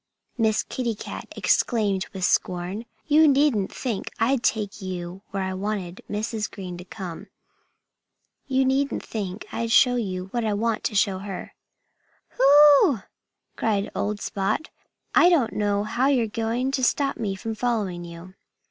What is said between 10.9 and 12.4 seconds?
to see."